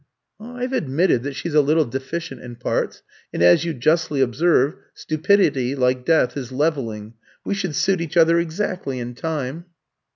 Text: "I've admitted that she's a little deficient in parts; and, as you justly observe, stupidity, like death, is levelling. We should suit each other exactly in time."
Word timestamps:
"I've 0.39 0.73
admitted 0.73 1.21
that 1.21 1.35
she's 1.35 1.53
a 1.53 1.61
little 1.61 1.85
deficient 1.85 2.41
in 2.41 2.55
parts; 2.55 3.03
and, 3.31 3.43
as 3.43 3.65
you 3.65 3.73
justly 3.75 4.19
observe, 4.19 4.75
stupidity, 4.95 5.75
like 5.75 6.05
death, 6.05 6.35
is 6.35 6.51
levelling. 6.51 7.13
We 7.45 7.53
should 7.53 7.75
suit 7.75 8.01
each 8.01 8.17
other 8.17 8.39
exactly 8.39 8.97
in 8.97 9.13
time." 9.13 9.65